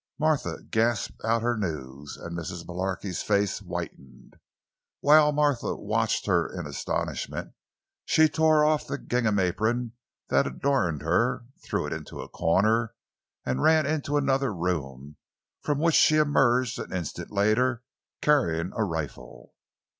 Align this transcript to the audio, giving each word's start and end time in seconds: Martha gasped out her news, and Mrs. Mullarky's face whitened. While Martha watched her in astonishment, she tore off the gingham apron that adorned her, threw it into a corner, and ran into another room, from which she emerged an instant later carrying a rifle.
Martha 0.17 0.63
gasped 0.63 1.23
out 1.23 1.43
her 1.43 1.55
news, 1.55 2.17
and 2.17 2.35
Mrs. 2.35 2.65
Mullarky's 2.65 3.21
face 3.21 3.59
whitened. 3.59 4.39
While 4.99 5.31
Martha 5.31 5.75
watched 5.75 6.25
her 6.25 6.47
in 6.51 6.65
astonishment, 6.65 7.53
she 8.05 8.27
tore 8.27 8.65
off 8.65 8.87
the 8.87 8.97
gingham 8.97 9.37
apron 9.37 9.91
that 10.29 10.47
adorned 10.47 11.03
her, 11.03 11.45
threw 11.63 11.85
it 11.85 11.93
into 11.93 12.19
a 12.19 12.27
corner, 12.27 12.95
and 13.45 13.61
ran 13.61 13.85
into 13.85 14.17
another 14.17 14.51
room, 14.51 15.17
from 15.61 15.77
which 15.77 15.93
she 15.93 16.15
emerged 16.15 16.79
an 16.79 16.91
instant 16.91 17.29
later 17.29 17.83
carrying 18.23 18.71
a 18.75 18.83
rifle. 18.83 19.53